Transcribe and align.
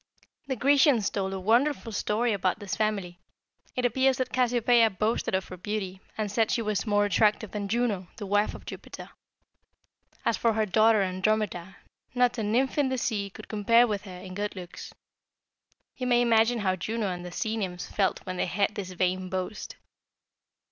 "The 0.47 0.55
Grecians 0.55 1.11
told 1.11 1.31
a 1.31 1.39
wonderful 1.39 1.91
story 1.91 2.33
about 2.33 2.57
this 2.57 2.73
family. 2.75 3.19
It 3.75 3.85
appears 3.85 4.17
that 4.17 4.33
Cassiopeia 4.33 4.89
boasted 4.89 5.35
of 5.35 5.47
her 5.49 5.57
beauty, 5.57 6.01
and 6.17 6.31
said 6.31 6.49
she 6.49 6.63
was 6.63 6.87
more 6.87 7.05
attractive 7.05 7.51
than 7.51 7.67
Juno, 7.67 8.07
the 8.17 8.25
wife 8.25 8.55
of 8.55 8.65
Jupiter. 8.65 9.11
As 10.25 10.37
for 10.37 10.53
her 10.53 10.65
daughter 10.65 11.03
Andromeda, 11.03 11.77
not 12.15 12.39
a 12.39 12.41
nymph 12.41 12.79
in 12.79 12.89
the 12.89 12.97
sea 12.97 13.29
could 13.29 13.47
compare 13.47 13.85
with 13.85 14.05
her 14.05 14.17
in 14.19 14.33
good 14.33 14.55
looks. 14.55 14.91
You 15.97 16.07
may 16.07 16.23
imagine 16.23 16.61
how 16.61 16.75
Juno 16.75 17.05
and 17.11 17.23
the 17.23 17.31
sea 17.31 17.55
nymphs 17.55 17.85
felt 17.87 18.25
when 18.25 18.37
they 18.37 18.47
heard 18.47 18.73
this 18.73 18.89
vain 18.93 19.29
boast! 19.29 19.75